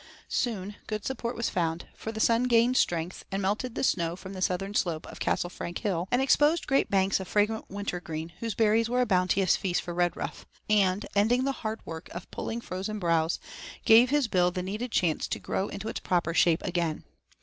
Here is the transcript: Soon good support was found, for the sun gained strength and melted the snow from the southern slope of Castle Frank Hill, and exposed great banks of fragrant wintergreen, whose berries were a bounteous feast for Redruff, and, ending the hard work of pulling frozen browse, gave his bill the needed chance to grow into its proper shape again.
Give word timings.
Soon 0.29 0.77
good 0.87 1.05
support 1.05 1.35
was 1.35 1.51
found, 1.51 1.85
for 1.93 2.11
the 2.11 2.19
sun 2.19 2.45
gained 2.45 2.75
strength 2.75 3.23
and 3.31 3.39
melted 3.39 3.75
the 3.75 3.83
snow 3.83 4.15
from 4.15 4.33
the 4.33 4.41
southern 4.41 4.73
slope 4.73 5.05
of 5.05 5.19
Castle 5.19 5.47
Frank 5.51 5.77
Hill, 5.77 6.07
and 6.09 6.23
exposed 6.23 6.65
great 6.65 6.89
banks 6.89 7.19
of 7.19 7.27
fragrant 7.27 7.65
wintergreen, 7.69 8.33
whose 8.39 8.55
berries 8.55 8.89
were 8.89 9.01
a 9.01 9.05
bounteous 9.05 9.55
feast 9.55 9.83
for 9.83 9.93
Redruff, 9.93 10.43
and, 10.67 11.05
ending 11.15 11.43
the 11.43 11.51
hard 11.61 11.81
work 11.85 12.09
of 12.13 12.31
pulling 12.31 12.61
frozen 12.61 12.97
browse, 12.97 13.37
gave 13.85 14.09
his 14.09 14.27
bill 14.27 14.49
the 14.49 14.63
needed 14.63 14.91
chance 14.91 15.27
to 15.27 15.37
grow 15.37 15.67
into 15.67 15.87
its 15.87 15.99
proper 15.99 16.33
shape 16.33 16.63
again. 16.63 17.03